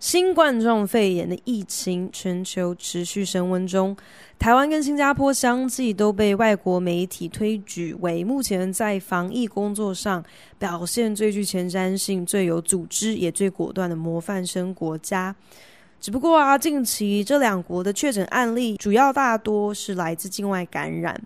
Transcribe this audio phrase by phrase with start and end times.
[0.00, 3.96] 新冠状肺炎的疫情全球持续升温中，
[4.38, 10.24] 台湾跟新加坡相继都被外国媒体推举为目前在防疫工作上
[10.56, 15.34] 表现最具前瞻性、最有组织也最果断的模范生国家。
[16.00, 21.20] 只不过啊，近期这两国的确诊案例主要大多是来自境外感染。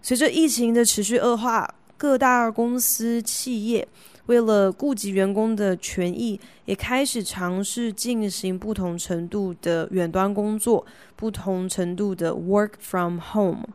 [0.00, 3.86] 随着疫情的持续恶化，各大公司企业，
[4.26, 10.84] 为了顾及员工的权益，也开始尝试进行不同程度的远端工作，
[11.16, 13.66] 不同程度的 work from home。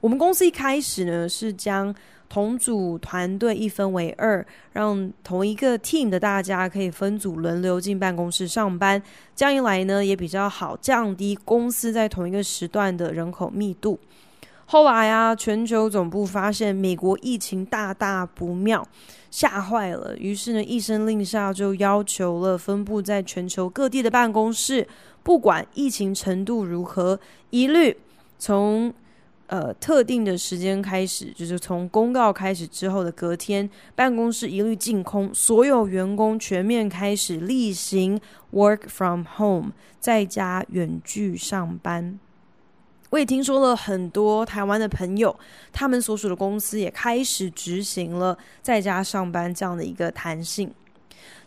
[0.00, 1.94] 我们公司一开始呢，是将
[2.28, 9.02] 同组团队一分为二，让同一个 team 的大家可以分组轮流进办公室上班。
[9.34, 13.98] 这样一来呢，也比较好降低公司在同一个时段的人口密度。
[14.66, 18.86] 后来啊，全球总部发现美国疫情大大不妙。
[19.30, 24.86] 吓坏了，于是呢，一声令下就要求了分布在全球各地的办公室，
[25.22, 27.94] 不管疫情程度如何，一律
[28.38, 28.94] 从
[29.48, 38.18] 呃特定的时间开始，就是从公告开始之后的隔天，办公室一律净空，所有员工全面开始例行
[38.52, 42.18] work from home，在家远距上班。
[43.16, 45.34] 我也听说了很多台湾的朋友，
[45.72, 50.70] 他们所属的公司也开始执行了在家上班这样的一个弹性。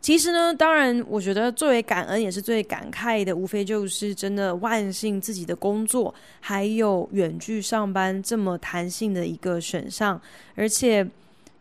[0.02, 10.20] 其实呢，当然，我觉得最为感恩也是最感慨的，无非就是真的万幸自己的工作还有远距上班这么弹性的一个选项，
[10.56, 11.08] 而且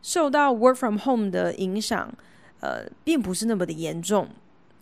[0.00, 2.10] 受到 work from home 的影响，
[2.60, 4.27] 呃，并不是那么的严重。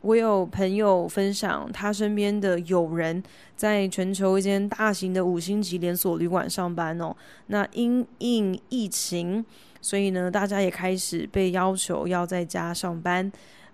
[0.06, 3.21] 我有朋友分享，他身边的友人
[3.56, 7.12] 在全球一间大型的五星级连锁旅馆上班哦。
[7.49, 9.45] 那因应疫情，
[9.81, 13.31] 所以呢，大家也开始被要求要在家上班。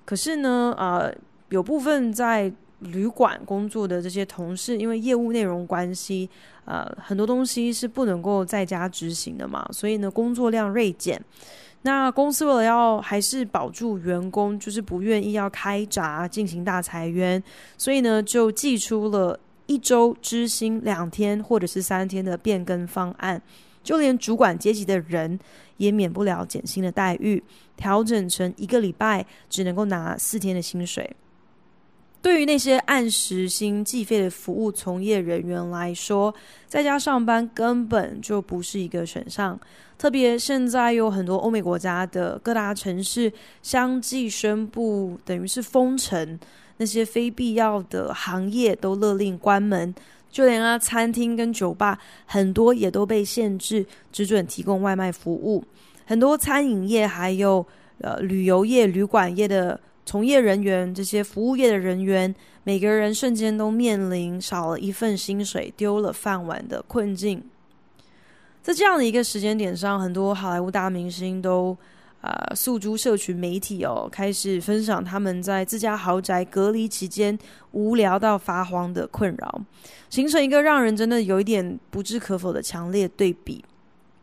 [0.07, 1.15] 可是呢，呃，
[1.51, 6.31] 有部分在旅馆工作的这些同事，因为业务内容关系，
[6.65, 11.23] 呃，很多东西是不能够在家执行的嘛，所以呢，工作量锐减。
[11.83, 17.43] 那公司为了要还是保住员工，就是不愿意要开闸进行大裁员，
[17.77, 23.43] 所以呢，就寄出了一周支薪两天或者是三天的变更方案，
[23.83, 25.39] 就连主管阶级的人
[25.77, 27.43] 也免不了减薪的待遇，
[27.77, 31.17] 调整成一个礼拜只能够拿四天的薪水。
[32.23, 36.33] 对于那些按时薪计费的服务从业人员来说，
[36.69, 39.59] 在家上班根本就不是一个选项。
[39.99, 46.39] 特别现在有很多欧美国家的各大城市相继宣布，等于是封城，
[46.77, 49.93] 那些非必要的行业都勒令关门，
[50.31, 55.65] 就连啊餐厅跟酒吧很多也都被限制，只准提供外卖服务。
[56.07, 57.67] 很多餐饮业还有
[57.99, 59.81] 呃旅游业、旅馆业的。
[60.05, 67.43] 从业人员，这些服务业的人员，每个人瞬间都面临少了一份薪水、丢了饭碗的困境。
[68.61, 71.77] 在这样的一个时间点上，很多好莱坞大明星都
[72.21, 77.39] 啊诉诸社群媒体哦，开始分享他们在自家豪宅隔离期间
[77.71, 79.61] 无聊到发慌的困扰，
[80.11, 83.65] 形成一个让人真的有一点不置可否的强烈对比。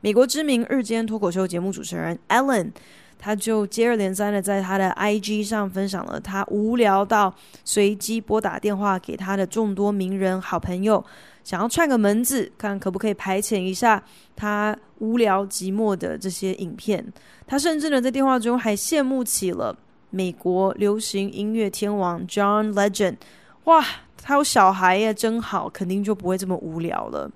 [0.02, 2.72] 美国知名日间脱口秀节目主持人 Ellen。
[3.22, 7.32] 他就接二连三的在他的 IG 上分享了他无聊到
[7.66, 11.04] 随机拨打电话给他的众多名人好朋友，
[11.44, 14.02] 想要串个门子，看可不可以排遣一下
[14.38, 17.06] 他无聊寂寞的这些影片。
[17.46, 19.78] 他甚至呢在电话中还羡慕起了
[20.10, 23.18] 美国流行音乐天王 John Legend，
[23.66, 23.86] 哇，
[24.24, 27.30] 他有小孩呀，真好，肯定就不会这么无聊了。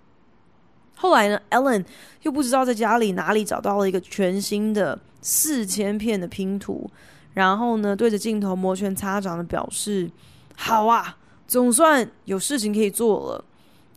[0.95, 1.83] 后来呢，Ellen
[2.21, 4.97] 又不知道在家里哪里找到了一个全新的。
[5.23, 6.87] 四千片的拼图，
[7.33, 10.11] 然后呢，对着镜头摩拳擦掌的表示
[10.55, 11.17] ：“好啊，
[11.47, 13.45] 总算有事情可以做了。”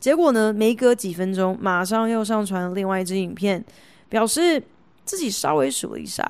[0.01, 3.63] 结果呢，没隔几分钟，马上又上传了另外一支影片，
[4.09, 4.63] 表示
[5.05, 6.25] 自己稍微数了一下，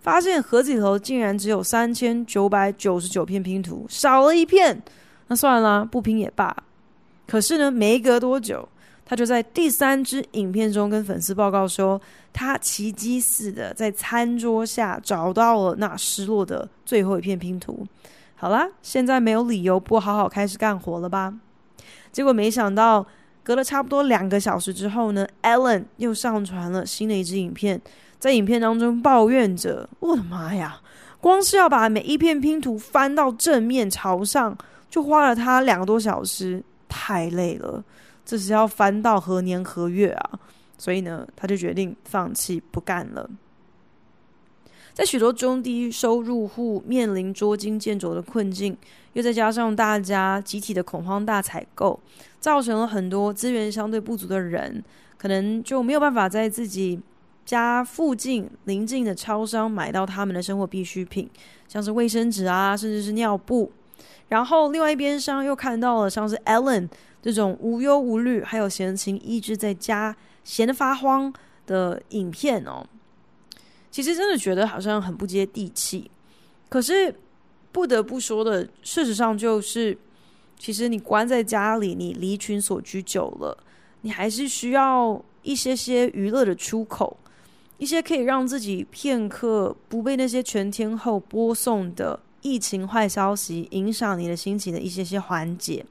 [0.00, 4.80] 发现盒子里头竟然只有三千九百九十九片拼图，少了一片。
[5.26, 6.56] 那算了，不拼也罢。
[7.26, 8.68] 可是呢，没隔多久。
[9.08, 11.98] 他就在第三支影片中跟粉丝报告说，
[12.32, 17.86] 他奇迹似的在餐桌下找到了那失落的最后一片拼图。
[18.34, 21.32] 好啦，现在没有理由不好好开始干活了吧？
[22.10, 23.06] 结果没想到，
[23.44, 27.80] 隔了差不多两个小时之后呢，Ellen 又上传了新的一支影片，
[28.18, 30.80] 在影片当中抱怨着：“我的妈呀，
[31.20, 34.58] 光是要把每一片拼图翻到正面朝上，
[34.90, 37.84] 就花了他两个多小时，太累了。
[38.26, 40.40] 这是要翻到何年何月啊？”
[40.76, 43.30] 所以呢，他就决定放弃不干了。
[44.92, 48.76] 在许多中低收入户面临捉襟见肘的困境，
[49.12, 52.00] 又再加上大家集体的恐慌大采购，
[52.40, 54.82] 造成了很多资源相对不足的人，
[55.18, 56.98] 可能就没有办法在自己
[57.44, 61.28] 家附近邻近的超商买到他们的生活必需品，
[61.68, 63.70] 像是卫生纸啊，甚至是尿布。
[64.28, 66.88] 然后另外一边商又看到了像是 Ellen
[67.26, 70.14] 这种无忧无虑，还有闲情逸致在家
[70.44, 71.32] 闲得发慌
[71.66, 72.86] 的影片哦。
[73.90, 76.08] 其实真的觉得好像很不接地气，
[76.68, 77.12] 可是
[77.72, 79.98] 不得不说的，事实上就是，
[80.56, 83.58] 其实你关在家里，你离群所居久了，
[84.02, 87.16] 你还是需要一些些娱乐的出口，
[87.78, 95.84] 一些可以让自己片刻不被那些全天候播送的疫情坏消息影响你的心情的一些些缓解。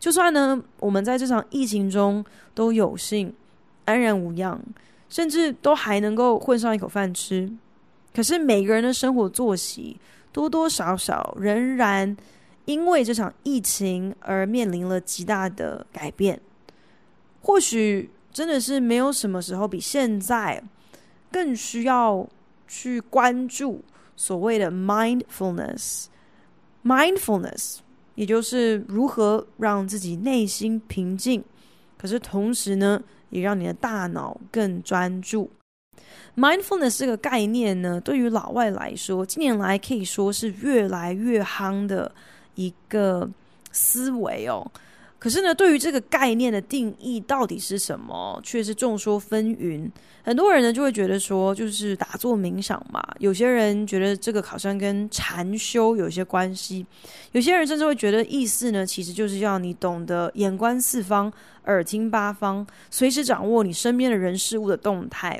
[0.00, 3.32] 就算呢，我们在这场疫情中都有幸
[3.84, 4.60] 安然无恙。
[5.10, 7.52] 甚至都还能够混上一口饭吃，
[8.14, 9.98] 可是每个人的生活作息
[10.30, 12.16] 多多少少仍然
[12.64, 16.40] 因为这场疫情而面临了极大的改变。
[17.42, 20.62] 或许真的是没有什么时候比现在
[21.32, 22.24] 更需要
[22.68, 26.04] 去关注所谓的 mindfulness。
[26.84, 27.78] mindfulness，
[28.20, 31.42] 也就是如何让自己内心平静，
[31.96, 35.50] 可是同时呢，也让你的大脑更专注。
[36.36, 42.12] Mindfulness 这个概念呢，对于老外来说，近年来可以说是越来越夯的
[42.56, 43.26] 一个
[43.72, 44.70] 思维哦。
[45.20, 49.88] 可是呢，对于这个概念的定义到底是什么，却是众说纷纭。
[50.22, 53.02] 很多人呢就会觉得说，就是打坐冥想嘛。
[53.18, 56.86] 有些人觉得这个好像跟禅修有些关系。
[57.32, 61.30] 有些人甚至会觉得意思呢，其实就是要你懂得眼观四方、
[61.66, 65.38] 耳听八方，随时掌握你身边的人事物的动态。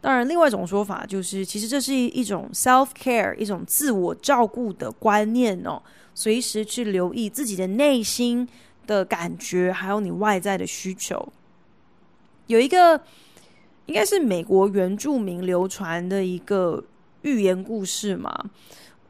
[0.00, 5.82] 当然，另外一种说法就是，其实这是一种 self care，一种自我照顾的观念哦。
[6.14, 8.48] 随时去留意自己的内心。
[8.88, 11.30] 的感觉，还有你外在的需求，
[12.46, 12.98] 有一个
[13.84, 16.82] 应该是美国原住民流传的一个
[17.20, 18.30] 寓言故事嘛，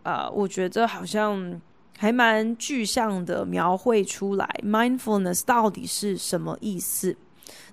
[0.02, 1.60] 啊、呃，我觉得好像
[1.96, 7.16] 还蛮具象的描绘出来 mindfulness 到底是什么意思。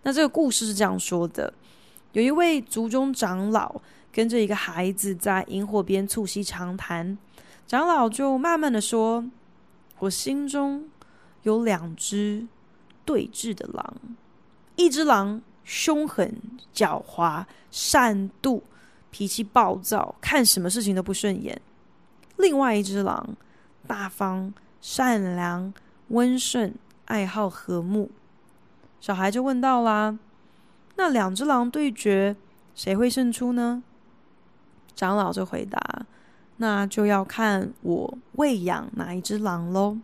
[0.03, 1.51] 那这个故事是这样说的：
[2.13, 3.81] 有一位族中长老
[4.11, 7.17] 跟着一个孩子在萤火边促膝长谈，
[7.65, 9.25] 长老就慢慢的说
[9.97, 10.87] ：“我心中。”
[11.45, 12.45] 有两只
[13.05, 13.95] 对峙的狼，
[14.75, 16.41] 一只狼凶狠、
[16.73, 18.61] 狡猾、善妒、
[19.11, 21.55] 脾气暴躁，看什么事情都不顺眼；
[22.37, 23.35] 另外一只狼
[23.85, 24.51] 大方、
[24.81, 25.71] 善良、
[26.07, 26.73] 温顺、
[27.05, 28.09] 爱好和睦。
[28.99, 30.17] 小孩就问到啦
[30.97, 32.35] ：“那两只狼对决，
[32.73, 33.83] 谁会胜出呢？”
[34.95, 35.79] 长老就回答
[36.57, 39.99] ：“那就要看我喂养哪一只狼喽。”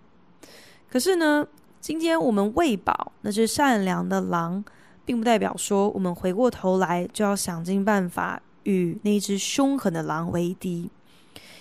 [0.91, 1.47] 可是呢，
[1.79, 4.61] 今天我们喂饱那只善良的狼，
[5.05, 10.91] 并不代表说我们回过头来就要想尽办法与那只凶狠的狼为敌。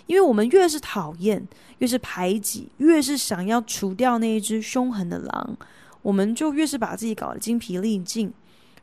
[0.07, 1.47] 因为我们越是讨厌，
[1.79, 5.57] 越是排挤，越是想要除掉那一只凶狠的狼，
[6.03, 8.33] 我们就越是把自己搞得精疲力尽。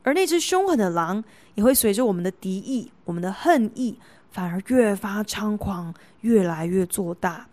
[0.03, 1.21] 而那只凶狠的狼
[1.55, 3.99] 也会随着我们的敌意、我们的恨意，
[4.31, 7.45] 反而越发猖狂，越来越做大。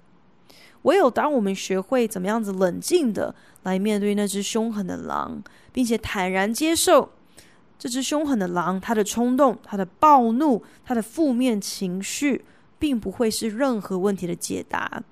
[0.84, 7.10] 唯有当我们学会怎么样子冷静的来面对那只凶狠的狼，并且坦然接受
[7.78, 12.44] 这只凶狠的狼，它的冲动、它的暴怒、它的负面情绪，
[12.78, 15.02] 并不会是任何问题的解答。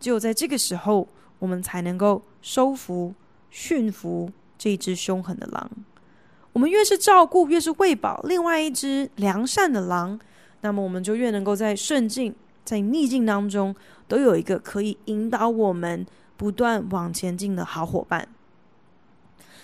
[0.00, 1.08] 只有在这个时候，
[1.38, 3.14] 我们才能够收服、
[3.50, 5.70] 驯服这只凶狠的狼。
[6.52, 10.18] 我们越是照顾，越是喂饱另外一只良善的狼，
[10.60, 12.34] 那么我们就越能够在顺境、
[12.64, 13.74] 在逆境当中。
[14.06, 16.06] 都有一个可以引导我们
[16.36, 18.28] 不断往前进的好伙伴，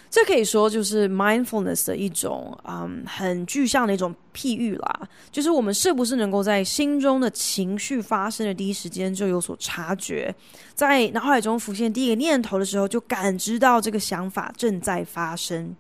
[0.09, 5.09] 这可以说就是 mindfulness 的一种，嗯，很具象的一种譬喻啦。
[5.31, 10.35] 就是我们是不是能够在心中的情绪发生的第一时间就有所察觉，
[10.73, 15.77] 在脑海中浮现第一个念头的时候，就感知到这个想法正在发生。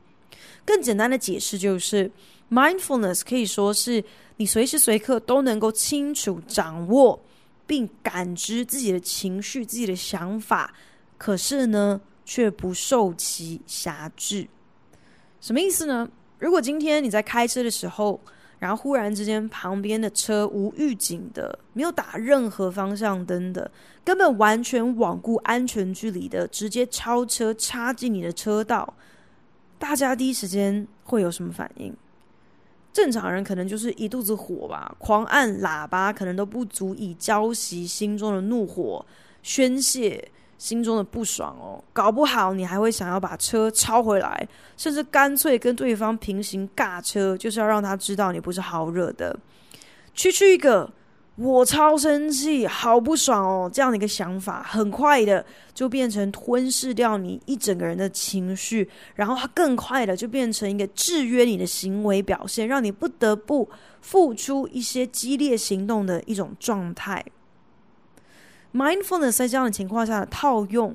[0.67, 2.11] 更简单的解释就是
[2.50, 4.04] ，mindfulness 可以说是
[4.37, 7.21] 你随时随刻都能够清楚掌握。
[7.66, 10.75] 并感知自己的情绪、自己的想法，
[11.16, 14.45] 可是呢，却不受其辖制。
[15.40, 16.11] 什么意思呢？
[16.40, 18.21] 如果今天你在开车的时候，
[18.59, 23.71] 然后忽然之间旁边的车无预警的，没有打任何方向灯的，
[24.04, 28.92] 根本完全罔顾安全距离的，直接超车插进你的车道，
[29.78, 31.95] 大家第一时间会有什么反应？
[32.92, 39.04] 正常人可能就是一肚子火吧，狂按喇叭，可能都不足以浇熄心中的怒火，
[39.42, 40.30] 宣泄。
[40.59, 49.35] 心中的不爽哦，搞不好你还会想要把车超回来，甚至干脆跟对方平行尬车，就是要让他知道你不是好惹的。
[50.12, 50.92] 区区一个
[51.42, 55.42] 我超生气，好不爽哦，这样的一个想法，很快的
[55.73, 63.66] 就变成吞噬掉你一整个人的情绪，然后它更快的就变成一个制约你的行为表现，让你不得不
[64.02, 67.25] 付出一些激烈行动的一种状态。
[68.75, 70.94] Mindfulness 在这样的情况下的套用，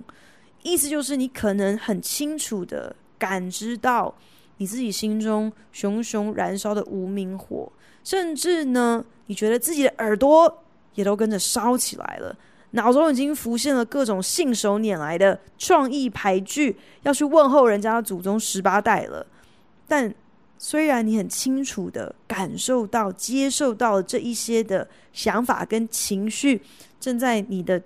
[0.61, 4.13] 意思就是你可能很清楚的感知到
[4.57, 7.71] 你自己心中熊熊燃烧的无名火，
[8.03, 10.63] 甚至呢，你觉得自己的耳朵
[10.93, 12.35] 也都跟着烧起来了，
[12.71, 19.25] 脑中已经浮现了各种信手拈来的创意俳句，要去问候人家的祖宗十八代了。
[19.87, 20.13] 但
[20.57, 26.61] 虽然你很清楚的感受到、接受到了这一些的想法跟情绪。
[26.97, 27.79] 正在你的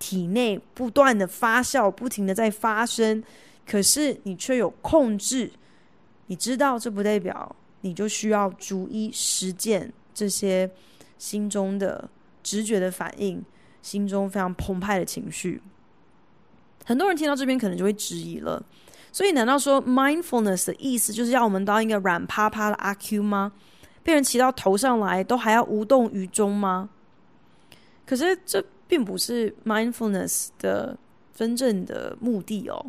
[0.00, 3.22] 体内不断的发酵，不停的在发生，
[3.64, 5.48] 可是你却有控制。
[6.26, 10.70] 你知道，这不代表你就需要逐一实践这些
[11.18, 12.08] 心中的
[12.42, 13.44] 直觉的反应，
[13.82, 15.60] 心中非常澎湃的情绪。
[16.84, 18.62] 很多人听到这边可能就会质疑了，
[19.10, 23.52] 所以难道说 mindfulness 的意思就是要我们当一个软趴趴的阿 Q 吗？
[24.02, 26.90] 被人骑到头上来都还要无动于衷吗？
[28.06, 30.96] 可是这并不是 mindfulness 的
[31.34, 32.84] 真正的目的哦。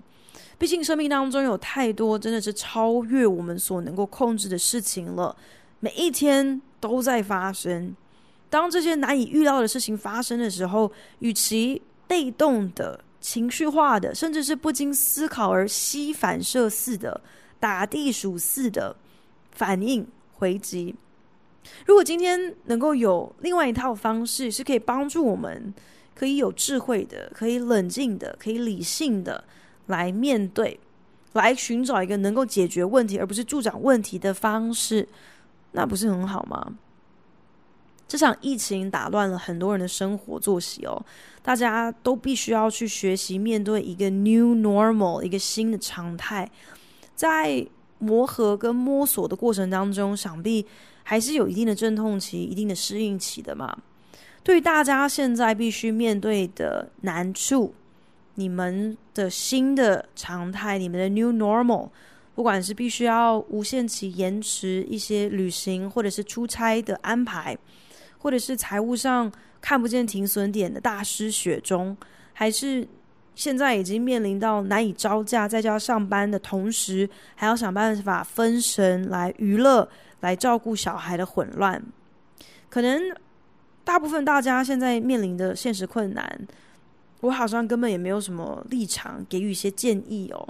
[0.58, 5.34] 毕竟生命当中有太多真的是超越我们所能够控制的事情了，
[5.86, 7.96] 每一天都在发生。
[8.50, 17.22] 当这些难以预料的事情发生的时候，与其被动的、情绪化的，甚至是不经思考而膝反射似的、
[17.60, 18.96] 打地鼠似的
[19.52, 20.96] 反应回击。
[21.86, 25.72] 如果今天能够有另外一套方式，是可以帮助我们，
[26.16, 29.44] 可以有智慧的，可以冷静的，可以理性的
[29.86, 30.80] 来面对，
[31.34, 35.08] 来寻找一个能够解决问题而不是助长问题的方式，
[35.76, 36.74] 那不是很好吗？
[38.08, 41.06] 这场疫情打乱了很多人的生活作息哦，
[41.44, 46.50] 大家都必须要去学习面对一个 new normal，一个新的常态，
[47.16, 47.68] 在
[48.00, 50.66] 磨合跟摸索的过程当中，想必。
[51.08, 53.78] 还是有一定的阵痛期、一定的适应期的嘛。
[54.42, 57.76] 对于大家现在必须面对的难处，
[58.34, 61.90] 你们的新的常态，你们的 new normal，
[62.36, 67.58] 不管是必须要无限期延迟一些旅行，或者是出差的安排，
[68.20, 71.98] 或者是财务上看不见停损点的大失血中，
[72.34, 72.88] 还是
[73.34, 79.90] 现在已经面临到难以招架，在家上班的同时，还要想办法分神来娱乐。
[80.22, 81.80] 来照顾小孩的混乱，
[82.68, 83.16] 可能
[83.84, 86.48] 大部分大家现在面临的现实困难，
[87.20, 90.48] 我好像根本也没有什么立场给予一些建议哦。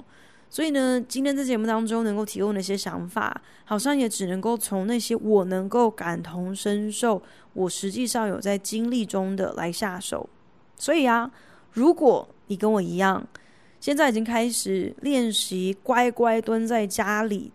[0.48, 7.20] 所以呢，今天在节目当中能够提供的一些想法，好像也只能够从那些我能够感同身受、
[7.52, 10.28] 我实际上有在经历中的来下手。
[10.78, 11.30] 所以啊，
[11.72, 13.26] 如果你跟我一样，
[13.80, 17.52] 现在已经开始练习乖乖蹲在家里。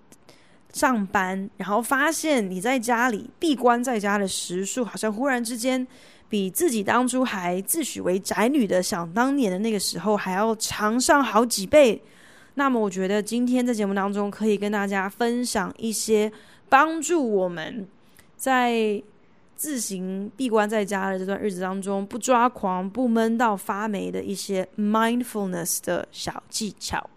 [0.73, 5.85] 上班，然后发现你在家里闭关在家的时数，好像忽然之间
[6.29, 12.01] 比自己当初还自诩为宅女的想当年的那个时候还要长上好几倍。
[12.55, 16.31] 那么，我觉得今天在节目当中可以跟大家分享一些
[16.69, 17.87] 帮助我们
[18.35, 19.01] 在
[19.55, 27.09] 自行闭关在家的这段日子当中，不抓狂、不闷到发霉的一些 mindfulness 的小技巧。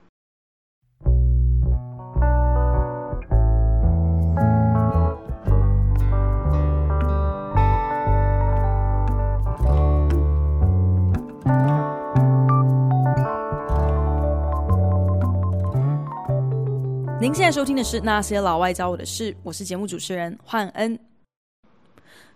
[17.24, 20.98] 您现在收听的是《那些老外教我的事》，我是节目主持人焕恩。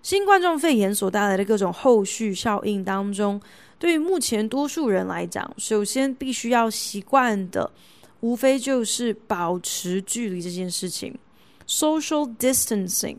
[0.01, 3.39] 新冠状肺炎所带来的各种后续效应当中，
[3.79, 7.71] 对于目前多数人来讲，首先必须要习惯的，
[8.21, 11.15] 无非就是保持距离这件事情
[11.67, 13.19] （social distancing）。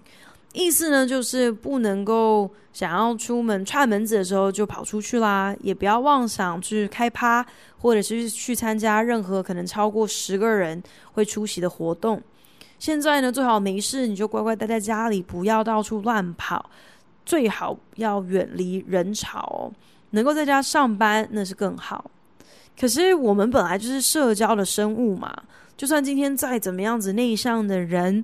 [0.54, 7.46] 意思呢，就是不能够想要出门串门子的时候就跑出去啦，也不要妄想去开趴，
[7.78, 12.20] 或者是去参加任何可能超过十个人会出席的活动。
[12.80, 16.68] 现在呢，最好没事你就乖乖待在家里，不要到处乱跑，
[17.24, 19.72] 最好要远离人潮。
[20.12, 22.10] 能够在家上班那是更好。
[22.80, 25.32] 可是我们本来就是社交的生物嘛，
[25.78, 28.24] 就算今天再怎么样子内向的人。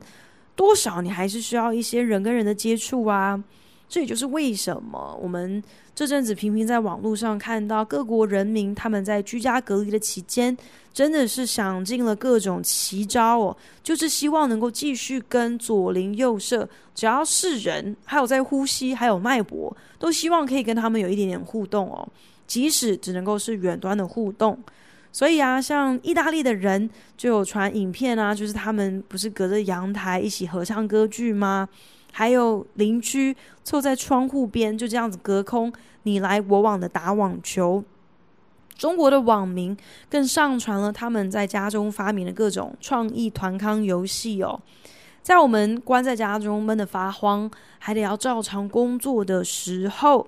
[0.56, 3.42] 多少你还是需要一些人跟人的接触啊，
[3.90, 5.62] 这也就是为什么我们
[5.94, 10.56] 这阵子频频在网络上看到各国人民他们在居家隔离的期间，
[10.94, 22.08] 真的是想尽了各种奇招哦，就是希望能够继续跟左邻右舍，只要是人，还有在呼吸，还有脉搏，都希望可以跟他们有一点点互动哦，
[22.48, 24.58] 即使只能够是远端的互动。
[25.16, 31.70] 所以啊，像意大利的人就有传影片啊，就是他们不是隔着阳台一起合唱歌剧吗？
[32.12, 35.72] 还有邻居凑在窗户边，就这样子隔空
[36.04, 37.82] 你来我往的打网球。
[38.76, 39.78] 中国的网民
[40.10, 44.60] 更上传了他们在家中发明的各种创意团康游戏哦。
[45.24, 50.28] 在我们关在家中闷得发慌，还得要照常工作的时候，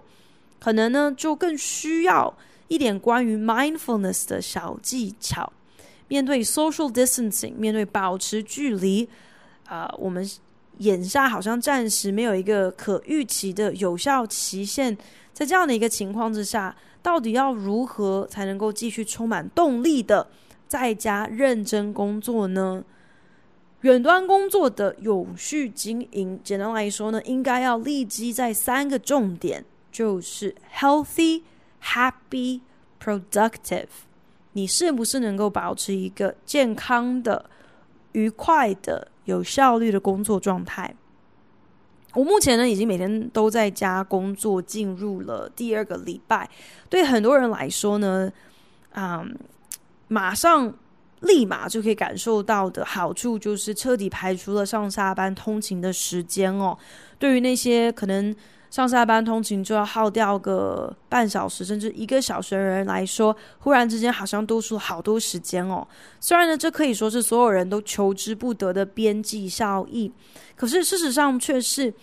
[0.62, 2.34] 可能呢就更需要。
[2.68, 5.52] 一点关于 mindfulness 的小技巧，
[6.08, 9.08] 面对 social distancing，面对保持距离，
[9.68, 10.30] 啊、我们
[10.80, 14.98] 眼下好像暂时没有一个可预期的有效期限，
[15.34, 20.28] 在这样的一个情况之下，到底要如何才能够继续充满动力的
[20.68, 22.84] 在家认真工作呢？
[23.82, 31.44] 远端工作的有序经营，简单来说呢，应该要立基在三个重点，就是 healthy。
[31.82, 32.62] Happy,
[33.02, 33.88] productive，
[34.54, 37.50] 你是不是能够保持一个健康的、
[38.12, 40.96] 愉快的、有效率的工作状态？
[42.14, 46.50] 我目前呢，已经每天都在家工作，进入了第二个礼拜。
[46.90, 48.32] 对很多人来说呢，
[48.94, 49.38] 嗯，
[50.08, 50.74] 马上、
[51.22, 56.78] 立马就可以感受到的好处，就是彻底排除了上下班通勤的时间哦。
[57.18, 58.36] 对于那些可能。
[58.70, 65.88] 上下班通勤就要耗掉个半小时甚至一个小时的人来说，忽然之间好像多出好多时间哦。
[66.20, 70.12] 虽然呢，这可以说是所有人都求之不得的边际效益，
[70.56, 71.94] 可是事实上却是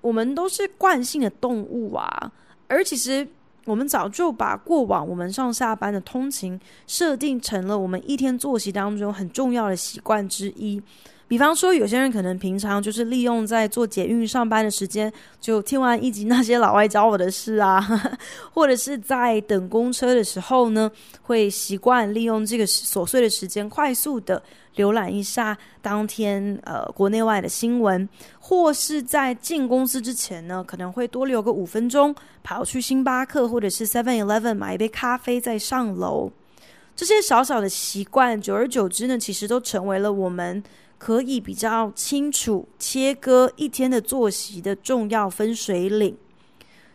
[0.00, 2.32] 我们都是惯性的动物啊。
[2.68, 3.26] 而其实
[3.64, 10.82] 我们早就把过往我们上下班的通勤设定成了我们一天作息当中很重要的习惯之一。
[11.28, 17.84] 比方说，有些人可能平常就是利用在做捷运上班的时间，就听完一集那些老外教我的事啊，
[18.54, 20.88] 或者是在等公车的时候呢，
[21.22, 24.40] 会习惯利用这个琐碎的时间，快速的
[24.76, 28.08] 浏览一下当天呃国内外的新闻，
[28.38, 36.30] 或是在进公司之前呢，可能会多留个五分钟，跑去星巴克或者是 Seven Eleven 买一杯咖啡再上楼。
[36.94, 40.62] 这些小小的习惯，久而久之呢，其实都成为了我们。
[40.98, 46.16] 可以比较清楚切割一天的作息的重要分水岭。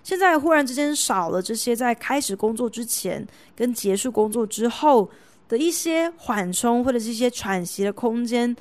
[0.04, 5.08] 现在忽然之间少了这些，在开始工作之前跟结束工作之后
[5.48, 8.56] 的一些缓冲或者是一些喘息的空间，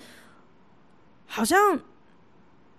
[1.26, 1.80] 好像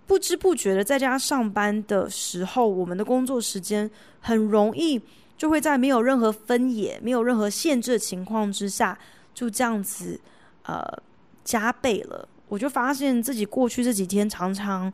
[0.06, 5.00] 不知不觉的在家上班的时候，我们的工作时间很容易
[5.36, 8.96] 就会在没有任何分野、没有任何限制的情况之下，
[9.34, 10.20] 就这样子
[10.62, 10.80] 呃
[11.42, 12.28] 加倍了。
[12.52, 14.92] 我就发现自己过去这几天常常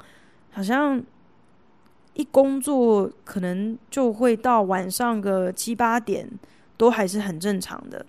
[0.52, 1.02] 好像
[2.14, 6.30] 一工作可能就会到晚上个七八点，
[6.76, 8.06] 都还是很正常的。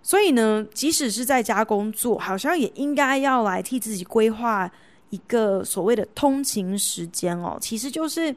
[0.00, 4.70] 所以呢，即使是在家工作，好像也应该要来替自己规划
[5.10, 7.58] 一个所谓的通勤时间哦。
[7.60, 8.32] 其实就是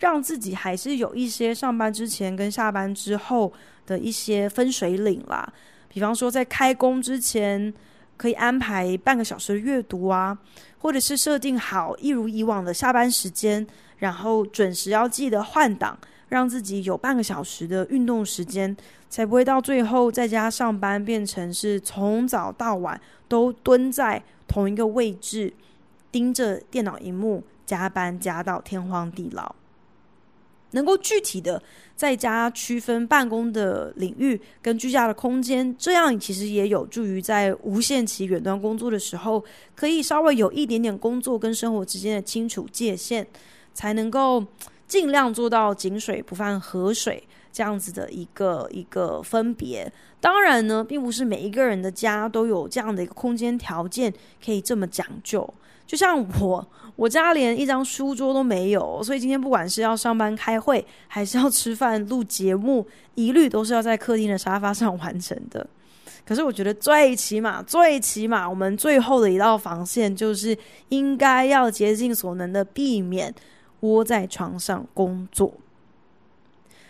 [0.00, 3.52] 让自己还是有一些上班之前跟下班之后
[3.86, 5.48] 的一些分水岭啦。
[5.88, 7.72] 比方说在开工之前。
[8.16, 10.36] 可以安排半个小时的阅读啊，
[10.78, 13.66] 或者是设定好一如以往的下班时间，
[13.98, 15.98] 然后准时要记得换档，
[16.28, 18.76] 让自己有半个小时的运动时间，
[19.08, 25.52] 才不会到最后在家上班变成是从早到晚都蹲在同一个位置，
[26.12, 29.54] 盯着电脑荧幕加班加到天荒地老。
[30.74, 31.60] 能够具体的
[31.96, 39.42] 在家区分办公的领域跟居家的空间，这样其实也有助于在无限期远端工作的时候，
[39.74, 43.26] 可以稍微有一点点工作跟生活之间的清楚界限，
[43.72, 44.44] 才能够
[44.86, 49.90] 尽量做到井水不犯河水，这样子的一个一个分别。
[50.20, 54.12] 当然呢，并不是每一个人的家都有这样的一个空间条件
[54.44, 55.48] 可以这么讲究。
[55.86, 56.66] 就像我，
[56.96, 65.66] 我家连一张书桌都没有，所以今天不管是要上班开会，还是要吃饭录节目，一律都是要在客厅的沙发上完成的。
[66.26, 70.56] 可是我觉得最起码，最起码，我们最后的一道防线就是
[70.88, 73.34] 应该要竭尽所能的避免
[73.80, 75.52] 窝在床上工作。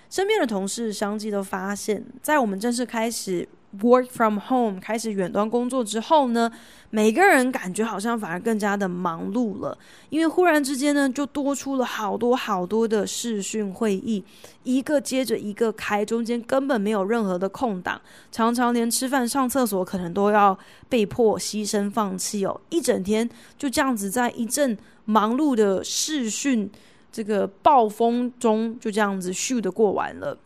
[0.08, 3.48] 身边的同事相继都发现，在我们正式开始
[3.82, 6.50] work from home 开始远端工作之后呢，
[6.90, 9.76] 每个人感觉好像反而更加的忙碌了，
[10.10, 14.24] 因为忽然之间呢，就多出了好多好多的视讯会议，
[14.62, 20.58] 一个接着一个开，中间根本没有任何的空档，常常连吃饭、上厕所可能都要
[20.88, 26.70] 被迫牺牲放弃哦，一整天就这样子在一阵忙碌的视讯。
[27.12, 30.36] 这个暴风中就这样子咻的过完了，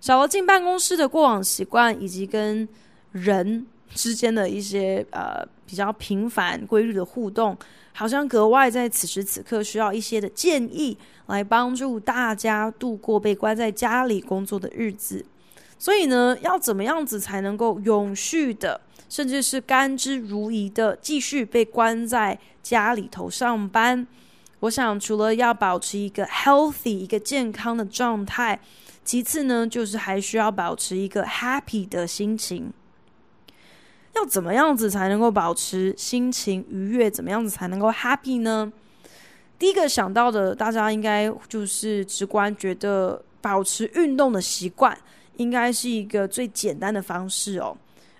[0.00, 2.68] 少了进办公室的过往习惯，以及跟
[3.12, 7.56] 人之间的一些呃比较频繁规律的互动，
[7.92, 15.24] 好像格外在此时此刻需要一些的建议来帮助大家度过被关在家里工作的日子。
[15.78, 24.06] 所以呢，要怎么样子才能够永续的，甚至是甘之如饴的继续被关在家里头上班？
[24.60, 28.58] 我想，除了要保持一个 healthy 一个健康的状态，
[29.08, 32.70] 其次呢，就是还需要保持一个 happy 的心情。
[34.14, 37.10] 要怎么样子才能够保持心情愉悦？
[37.10, 38.70] 怎么样子才能够 happy 呢？
[39.58, 44.94] 第一个想到的，大家应该就是直观觉得保持运动的习惯，
[45.38, 47.74] 应该是一个最简单的方式哦。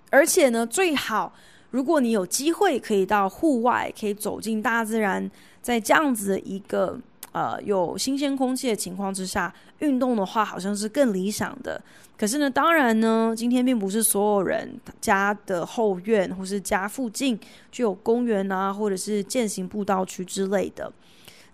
[0.09, 1.31] 而且呢，最好
[1.71, 5.31] 如果你有机会可以到户外，可以走进大自然。
[5.61, 6.99] 在这样子的一个
[7.39, 11.81] 呃有新鲜空气的情况之下，运动的话好像是更理想的。
[12.17, 14.69] 可是呢，当然呢，今天并不是所有人
[15.01, 17.39] 家的后院或是家附近
[17.71, 20.93] 就有公园啊，或者是健行步道区之类的。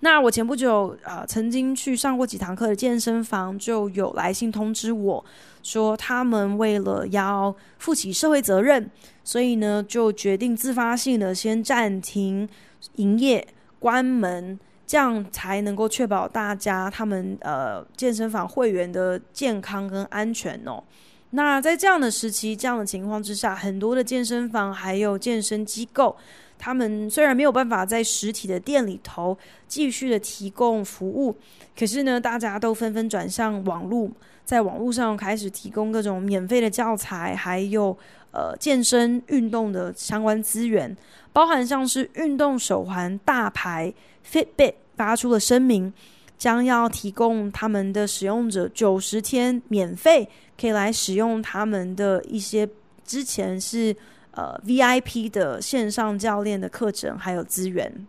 [0.01, 5.23] 那我前不久啊、曾经去上过几堂课的健身房，就有来信通知我
[5.63, 8.91] 说，他们为了要负起社会责任，
[9.23, 12.49] 所以呢，就决定自发性的先暂停
[12.97, 13.47] 营业。
[13.79, 20.83] 关门，这样才能够确保大家他们呃健身房会员的健康跟安全哦。
[21.31, 26.17] 那在这样的时期、这样的情况之下，很多的健身房还有健身机构，
[26.65, 29.37] 他们虽然没有办法在实体的店里头
[29.69, 31.37] 继续的提供服务，
[31.79, 34.11] 可是呢，大家都纷纷转向网络，
[34.47, 37.95] 在网络上开始提供各种免费的教材，还有
[38.31, 40.97] 呃健身运动的相关资源。
[41.35, 43.93] 包含像是运动手环大牌
[44.27, 45.93] Fitbit 发出了声明，
[46.39, 50.27] 将要提供他们的使用者九十天免费，
[50.59, 52.67] 可以来使用他们的一些
[53.05, 53.95] 之前是
[54.35, 58.07] 呃 VIP 的线上教练的课程还有资源。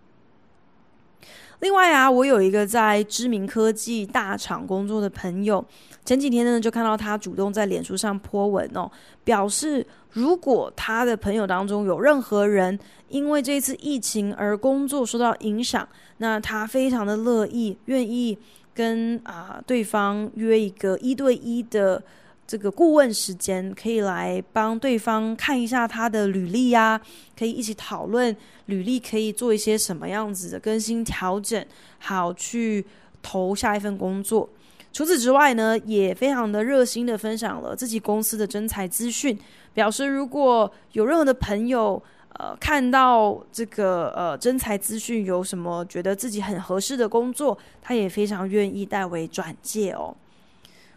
[1.60, 5.66] 另外啊，我有一个在知名科技大厂工作的朋友，
[6.04, 8.92] 前几天呢就看到他主动在脸书上泼文哦，
[9.24, 18.38] 表示如果他的朋友当中有任何人因为这次疫情而工作受到影响，那他非常的乐意愿意
[18.74, 22.04] 跟啊、对方约一个一对一的
[22.48, 27.00] 这个顾问时间，可以来帮对方看一下他的履历呀、
[27.38, 28.36] 可以一起讨论
[28.68, 31.66] 履历可以做一些什么样子的更新调整，
[32.00, 32.86] 好去
[33.22, 34.50] 投下一份工作。
[34.94, 39.38] 除此之外呢，也非常的热心的分享了自己公司的征才资讯，
[39.74, 42.02] 表示如果有任何的朋友。
[42.38, 50.14] 呃，看到这个呃真才资讯有什么觉得自己很合适的工作，他也非常愿意代为转介哦。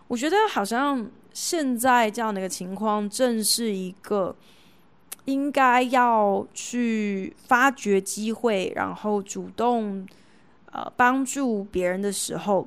[0.09, 4.35] 我觉得好像现在这样的一个情况，正是一个
[5.27, 10.07] 应该要去发掘机会，然后主动
[10.73, 12.67] 呃帮助别人的时候，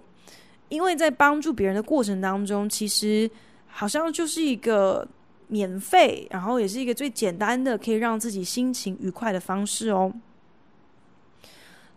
[0.70, 3.30] 因为在帮助别人的过程当中，其实
[3.68, 5.08] 好像就是一个。
[5.54, 10.10] 免费，然后也是一个最简单的可以让自己心情愉快的方式哦。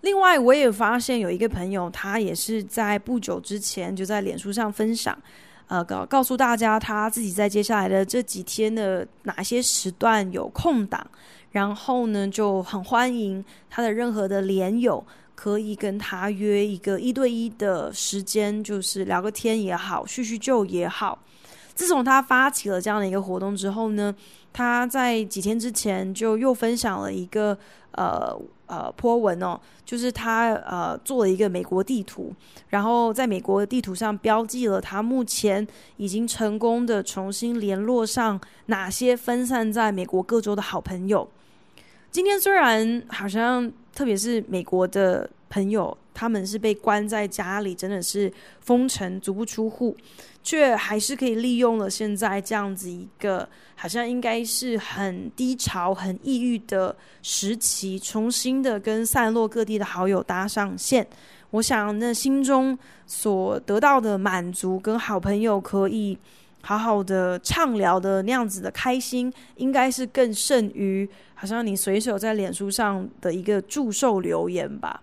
[0.04, 5.18] 另外，我也发现有一个朋友，他也是在不久之前就在脸书上分享，
[5.66, 11.04] 呃，告告诉大家他自己在接下来的这几天的哪些时段有空档，
[11.52, 15.02] 然后呢就很欢迎他的任何的连友
[15.34, 21.18] 可以跟他约一个一对一的时间，就是聊个天也好，叙叙旧也好。
[21.74, 24.14] 自从他发起了这样的一个活动之后呢，
[24.52, 27.58] 他在几天之前就又分享了一个
[27.92, 32.32] 呃呃波文哦，就是他呃做了一个美国地图，
[32.68, 41.28] 然后在美国的地图上标记了他目前已经成功的重新联络上哪些分散在美国各州的好朋友。
[42.10, 49.94] 今天虽然好像特别是美国的朋友，他们是被关在家里，真的是封城，足不出户。
[50.42, 61.06] 却还是可以利用了现在这样子一个好像应该是很低潮、很抑郁的时期，重新的跟散落各地的好友搭上线。
[61.48, 66.18] 我想，那心中所得到的满足，跟好朋友可以
[66.60, 75.02] 好好的畅聊的那样子的开心，应该是更胜于好像你随手在脸书上的一个祝寿留言吧。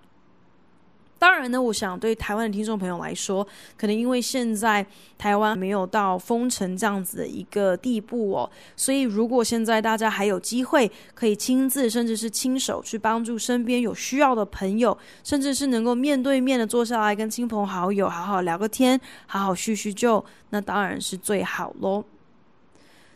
[1.22, 4.84] 当然呢，我想对台湾的听众朋友来说，可能因为现在
[5.20, 22.04] 台湾没有到封城这样子的一个地步哦，所以如果现在大家还有机会可以亲自甚至是亲手去帮助身边有需要的朋友，甚至是能够面对面的坐下来跟亲朋好友好好聊个天，好好叙叙旧，那当然是最好喽。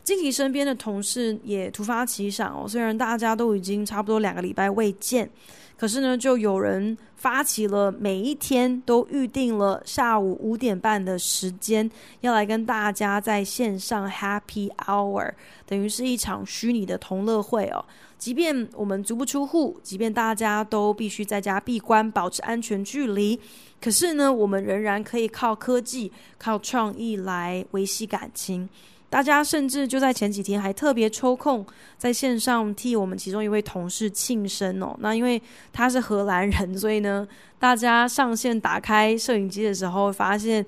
[0.06, 5.28] 静琪身边的同事也突发奇想哦，虽然大家都已经差不多两个礼拜未见。
[5.76, 11.90] 可是呢，就有人发起了每一天都预定了下午五点半的时间，
[12.20, 15.32] 要来跟大家在线上 Happy Hour，
[15.66, 17.84] 等于是一场虚拟的同乐会哦。
[18.16, 23.38] 即便我们足不出户，即便大家都必须在家闭关，保持安全距离，
[23.82, 28.68] 可是呢，我们仍然可以靠科技、靠创意来维系感情。
[29.08, 31.64] 大家甚至就在前几天还特别抽空
[31.96, 34.96] 在线上替我们其中一位同事庆生哦。
[34.98, 35.40] 那因为
[35.72, 37.26] 他是荷兰人，所以呢，
[37.58, 40.64] 大家上线打开摄影机的时候，发现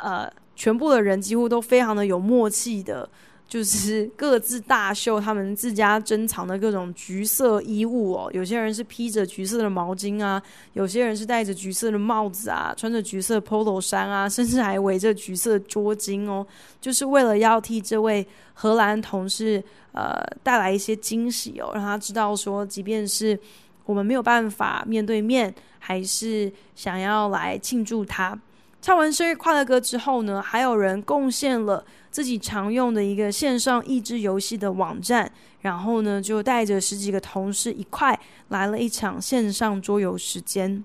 [0.00, 3.08] 呃，全部的人几乎都非常的有默契的。
[3.48, 10.40] 就是 各自大秀他们自家珍藏的各种橘色衣物哦，有些人是披着橘色的毛巾啊，
[10.74, 16.46] 有些人是戴着橘色的帽子啊，穿着橘色 polo 衫啊，甚至还围着橘色桌巾哦，
[16.80, 23.38] 就是为了要替这位荷兰同事呃带来一些惊喜哦，让他知道说，即便是
[23.86, 28.38] 我们没有办法面对面，还是想要来庆祝他。
[28.80, 31.84] 唱完生日快乐歌之后呢，还有人贡献了
[32.18, 40.82] 自己常用的一个线上益智游戏的网站，然后呢，就带着十几个同事一块来了一场线上桌游时间。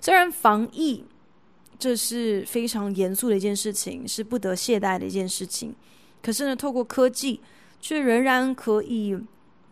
[0.00, 1.04] 虽然防疫
[1.76, 5.74] 这是非常严肃的一件事情，是不得懈怠的一件事情，
[6.22, 7.40] 可是呢，透过科技
[7.80, 9.18] 却仍然可以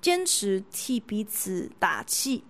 [0.01, 2.43] 坚持替彼此打气，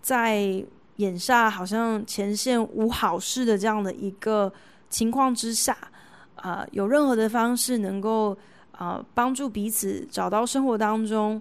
[0.00, 0.64] 在。
[0.98, 4.52] 眼下好像前线无好事的这样的一个
[4.88, 5.76] 情况之下，
[6.36, 8.36] 啊、有任何的方式能够
[8.72, 11.40] 啊、帮助彼此找到生活当中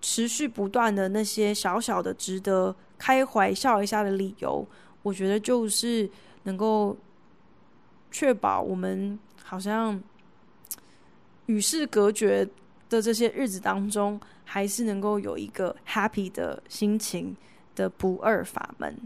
[0.00, 4.66] 持续不断的那些小小的值得开怀笑一下的理由，
[5.02, 6.08] 我觉得就是
[6.44, 6.96] 能够
[8.10, 10.00] 确保我们好像
[11.46, 12.48] 与世隔绝
[12.88, 17.36] 的这些日子当中，还是能够有一个 happy 的心情。
[17.76, 18.96] 的不二法门。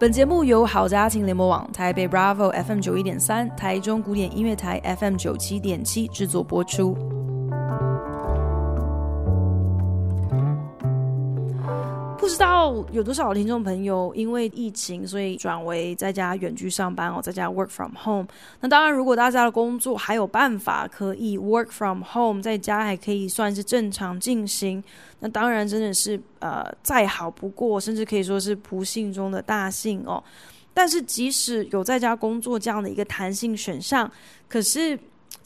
[0.00, 7.17] 本节目由好家庭联盟网、台北 Bravo FM 九一点三、台中古典音乐台 FM 九七点七制作播出。
[12.28, 18.28] 不知道有多少听众朋友因为疫情，所以转为在家远距上班哦，在家 work from home。
[18.60, 24.84] 那当然，如果大家的工作还有办法可以 work from home，在家还可以算是正常进行，
[25.20, 30.22] 那当然真的是呃再好不过，甚至可以说是不幸中的大幸哦。
[30.74, 34.10] 但是即使有在家工作这样的一个弹性选项，
[34.46, 34.98] 可是。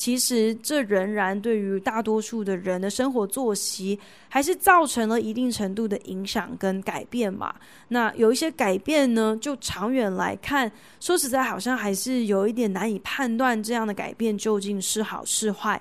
[0.02, 3.96] 其实，这仍然对于大多数的人的生活作息，
[4.28, 7.54] 还是造成了一定程度的影响跟改变嘛。
[7.86, 15.80] 那有一些改变呢，就长远来看，说实在，好像还是有一点难以判断这样的改变究竟是好是坏。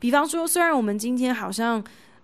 [0.00, 1.80] 比方说，虽然我们今天好像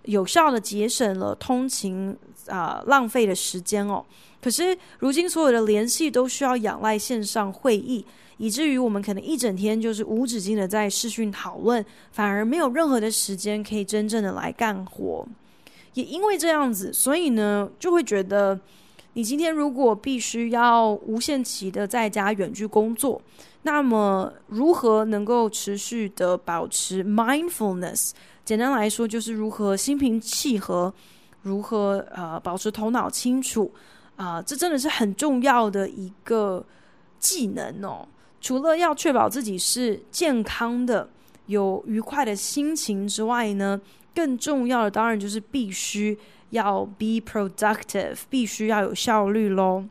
[0.07, 2.17] 有效的节省了通勤
[2.49, 4.05] 啊、浪费的时间哦，
[4.43, 8.05] 可是如今所有的联系都需要仰赖线上会议。
[8.39, 15.27] 以至于我们可能一整天就是无止境的在视讯讨论，反而没有任何的时间可以真正的来干活。
[15.95, 18.59] 也因为这样子，所以呢，就会觉得
[19.15, 23.21] 你今天如果必须要无限期的在家远距工作，
[23.63, 28.13] 那么如何能够持续的保持 mindfulness？
[28.45, 30.93] 简单来说，就是如何心平气和，
[31.43, 33.71] 如何呃保持头脑清楚
[34.15, 36.65] 啊，呃，这真的是很重要的一个
[37.19, 38.07] 技能哦。
[38.41, 41.09] 除了要确保自己是健康的、
[41.47, 43.81] 有愉快的心情之外呢，
[44.15, 46.17] 更重要的当然就是必须
[46.51, 49.85] 要 be productive，必须要有效率喽。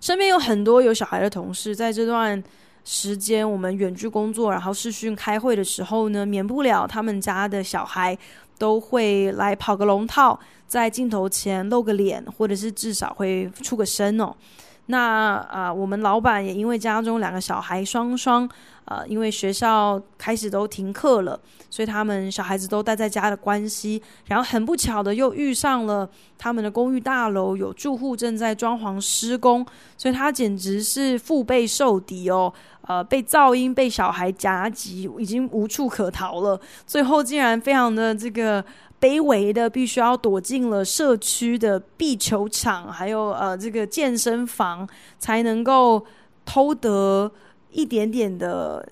[0.00, 2.42] 身边有很多有小孩的同事，在这段
[2.84, 8.16] 时间我们远距工作，然后视讯开会的时候呢，免不了他们家的小孩
[8.58, 14.34] 都会来跑个龙套，在镜头前露个脸，或者是至少会出个声哦。
[14.90, 18.48] 那啊、我们老板也因为家中两个小孩双双，
[18.86, 21.38] 呃，因为学校开始都停课了，
[21.70, 29.64] 所以他们小孩子都待在家的关系，然后很不巧的又遇上了他们的公寓大楼有住户正在装潢施工，
[29.96, 32.52] 所以他简直是腹背受敌哦，
[32.88, 38.64] 呃，被噪音被小孩夹击，已经无处可逃了，最后竟然非常的这个。
[39.00, 44.86] 卑微的，必须要躲进了社区的壁球场，还有呃这个健身房，
[45.18, 46.04] 才能够
[46.44, 47.32] 偷得
[47.70, 48.86] 一点点的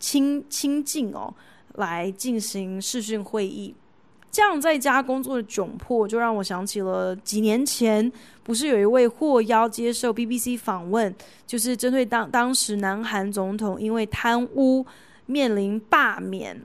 [0.00, 1.32] 清清静哦，
[1.74, 3.74] 来进行视讯会议。
[4.32, 8.10] 这样在家工作的窘迫，就让我想起了几年前，
[8.42, 11.14] 不是有一位获邀接受 BBC 访问，
[11.46, 14.84] 就是针对当当时南韩总统因为贪污
[15.26, 16.60] 面临罢免。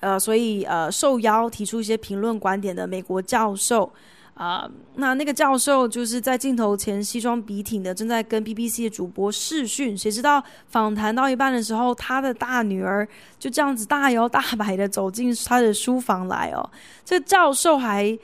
[0.00, 3.92] 呃，所以呃，受邀提出一些评论观点的美国教授
[4.34, 9.98] 啊、那那个教授就是在镜头前西装笔挺的，正在跟 BBC 的主播视讯。
[9.98, 13.04] 谁知道访谈到一半的时候，他的大女儿
[13.36, 16.70] 就这样子大摇大摆的走进他的书房来哦。
[17.04, 18.16] 这教授还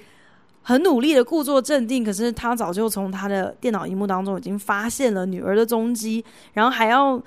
[0.63, 7.21] 很努力的故作镇定，可是他早就从他的电脑荧幕当中已经发现了女儿的踪迹，然后还要。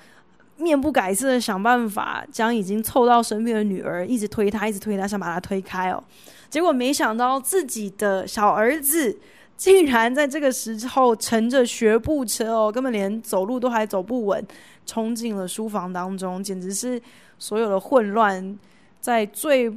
[0.58, 6.02] 面不改色的想办法将已经凑到身边的女儿一直推她，一直推她，想把她推开哦。
[6.50, 9.16] 结果没想到自己的小儿子
[9.56, 14.46] 竟然在这个时候乘着学步车哦，根本连走路都还走不稳，
[14.84, 17.00] 冲进了书房当中，简直是
[17.38, 18.58] 所有的混乱
[19.00, 19.72] 在最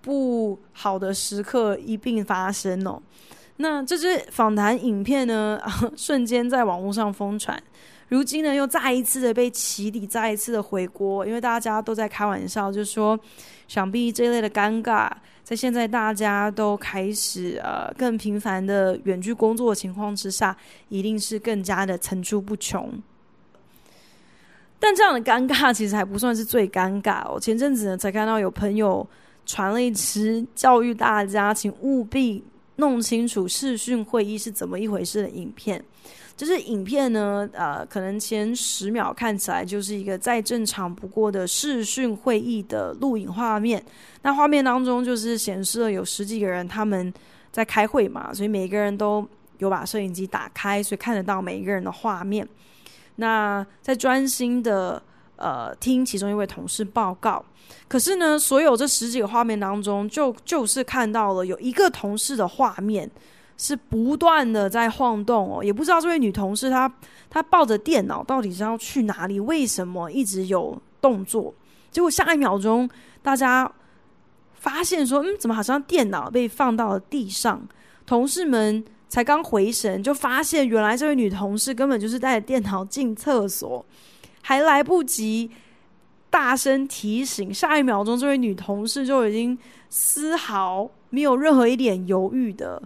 [0.00, 3.00] 不好的时刻一并发生哦。
[3.58, 5.60] 那这支访谈影片呢，
[5.96, 7.62] 瞬间在网络上疯传。
[8.14, 13.18] 如今呢，又再一次的被起底，再一次的回锅，因为大家都在开玩笑，就说，
[13.66, 15.10] 想必这类的尴尬，
[15.42, 20.56] 在现在大家都开始呃更频繁的远距工作的情况之下，
[20.88, 22.88] 一定是更加的层出不穷。
[24.78, 27.40] 但这样的尴尬其实还不算是最尴尬哦。
[27.40, 29.04] 前阵子呢，才看到有朋友
[29.44, 32.44] 传了一支教育大家，请务必
[32.76, 35.84] 弄清楚视讯会议是怎么一回事的影片。
[36.36, 43.80] 就是影片呢，呃，可能前十秒看起来就是一个再正常不过的视讯会议的录影画面。
[44.22, 47.12] 那画面当中就是显示了有十几个人他们
[47.52, 49.24] 在开会嘛，所以每个人都
[49.58, 52.46] 有把摄影机打开，所以看得到每一个人的画面。
[53.16, 55.00] 那在专心的
[55.36, 57.44] 呃听其中一位同事报告，
[57.86, 63.08] 可是呢，所有这十几个画面当中，就就是看到了有一个同事的画面。
[63.56, 66.92] 是不断的在晃动哦，也不知道这位女同事她
[67.30, 69.38] 她抱着电脑到底是要去哪里？
[69.38, 71.54] 为什么一直有动作？
[71.90, 72.88] 结果下一秒钟，
[73.22, 73.70] 大家
[74.54, 77.66] 发现说，嗯，怎么好像电脑被放到了地上？
[78.04, 83.84] 同事们才刚回神，就发现原来这位女同事根本就是带着电脑进厕所，
[84.42, 85.50] 还来不及
[86.28, 89.56] 大声提醒，下一秒钟这位女同事就已经
[89.88, 92.82] 丝毫没有任何一点犹豫的。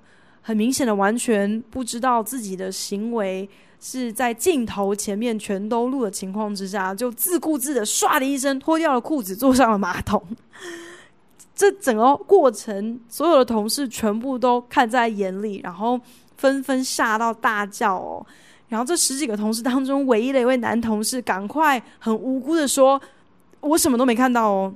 [0.48, 3.46] 很明显的，完全不知道自己的行为
[3.78, 10.22] 是在镜头前面全都录的情况之下，就自顾自的唰的一声脱掉了裤子，坐上了马桶。
[11.54, 16.00] 这整个过程，所有的同事全部都看在眼里，然后
[16.38, 18.24] 纷纷吓到大叫哦。
[18.68, 22.98] 然后这十几个同事当中，唯一的一位男同事，赶快很无辜的说
[23.60, 24.74] ：“我什么都没看到哦。”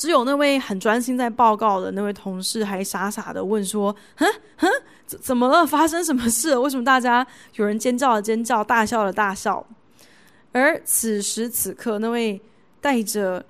[0.00, 4.66] 只有那位很专心在报告的那位同事，还傻傻的问说：“哼哼，
[5.04, 5.66] 怎怎么了？
[5.66, 6.60] 发生什么事了？
[6.62, 7.24] 为什么大家
[7.56, 9.62] 有人尖叫的尖叫，大笑的大笑？”
[10.52, 12.40] 而此时此刻，那位
[12.80, 13.44] 带着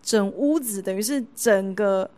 [0.00, 2.08] 整屋子，等于是整个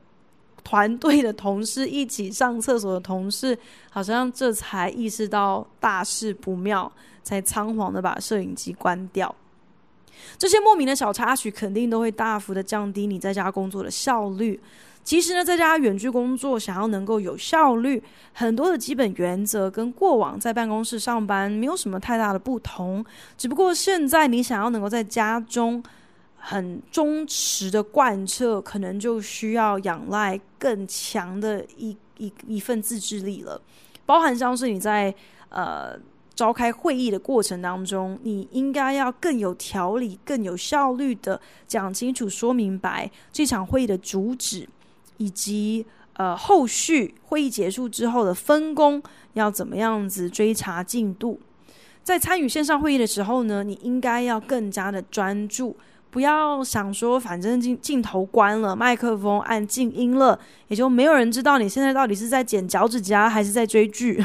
[0.63, 3.59] 团队的同事一起上厕所的同事，
[3.89, 9.35] 好像这才意识到大事不妙，才仓皇的把摄影机关掉。
[10.39, 14.61] 这些莫名的小插曲，肯定都会大幅的降低你在家工作的效率。
[15.05, 18.01] 其实呢，在家远距工作，想要能够有效率，
[18.33, 23.05] 很多的基本原则跟过往在办公室上班没有什么太大的不同。
[23.37, 25.83] 只不过现在你想要能够在家中
[26.37, 33.61] 很忠实的贯彻，可能就需要仰赖更强的一一一份自制力了。
[34.07, 35.13] 包含像是你在
[35.49, 35.99] 呃。
[36.35, 44.69] 召开会议的过程当中，你应该要更有条理、更有效率的讲清楚、说明白这场会议的主旨，
[45.19, 49.03] 以及呃后续会议结束之后的分工
[49.35, 51.39] 要怎么样子追查进度。
[52.03, 55.77] 在参与线上会议的时候呢，你应该要更加的专注，
[56.11, 64.21] 不要想说反正镜镜头关了，麦克风按静音了，也就没有人知道你现在到底是在剪脚趾甲还是在追剧。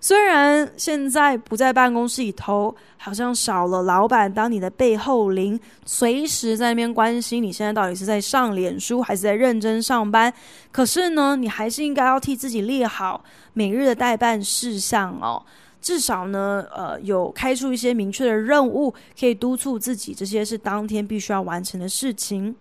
[0.00, 10.32] 虽然现在不在办公室里头，好像少了老板当你的背后灵，随时在那边关心你现在到底是在上脸书还是在认真上班，
[10.70, 15.42] 可是呢，你还是应该要替自己列好每日的待办事项哦。
[15.80, 22.54] 至少呢，呃，有开出一些明确的任务，可以督促自己，这些是当天必须要完成的事情。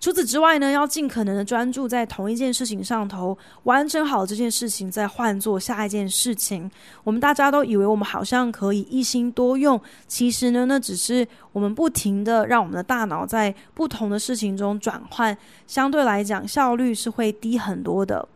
[0.00, 6.68] 除此之外呢，要尽可能的专注在同一件事情上头，完成好这件事情，再换做下一件事情。
[7.04, 9.78] 我们大家都以为我们好像可以一心多用，
[10.08, 15.36] 其实呢，那只是我们不停的让我们的大脑在不同的事情中转换，
[15.66, 18.26] 相对来讲效率是会低很多的。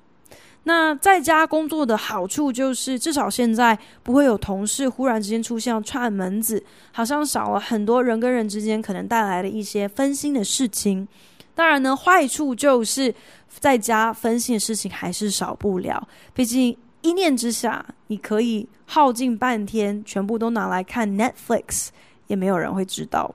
[0.64, 6.62] 那在家工作的好处就是，至少现在不会有同事忽然之间出现串门子，
[6.92, 11.08] 好像少了很多人跟人之间可能带来的一些分心的事情。
[11.54, 13.14] 当然呢，坏处就是
[13.48, 16.08] 在家分心的事情还是少不了。
[16.32, 21.88] 毕竟一念之下，你可以耗尽半天，全部都拿来看 Netflix，
[22.26, 23.34] 也没有人会知道。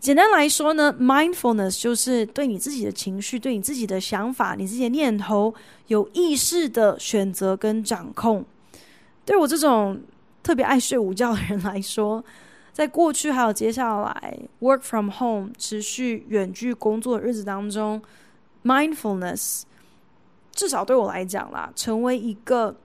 [0.00, 5.54] 简单来说呢，mindfulness 就是对你自己的情绪、对你自己的想法、你自己的念头
[5.86, 8.44] 有意识的选择跟掌控。
[9.24, 9.98] 对我这种
[10.42, 12.22] 特别爱睡午觉的人来说，
[12.74, 18.02] 在过去还有接下来 work from home 持续远距工作的日子当中
[18.64, 19.62] ，mindfulness
[20.52, 22.76] 至少对我来讲啦，成为一个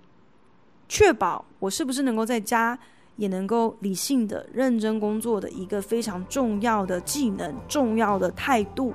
[0.88, 2.80] 确保我是不是能够在家。
[3.20, 8.94] 也能够理性的、认真工作的一个非常重要的技能、重要的态度。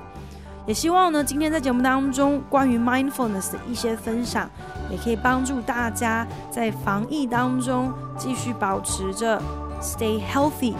[0.66, 4.48] 也希望呢，今天在节目当中关于 mindfulness 的一些分享，
[4.90, 9.38] 也可以帮助大家在防疫当中继续保持着
[9.84, 10.74] stay healthy、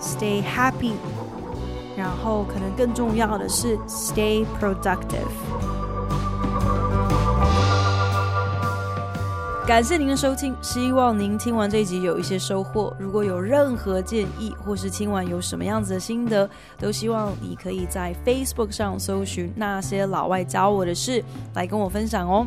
[0.00, 0.94] stay happy，
[1.96, 5.28] 然后可能更重要的是 stay productive。
[9.66, 12.90] 感谢您的收听，希望您听完这一集有一些收获。
[12.98, 21.22] 如果有任何建议，或是听完有什么样子的心得，都希望你可以在 Facebook 上搜寻那些老外教我的事，
[21.52, 22.46] 来跟我分享哦。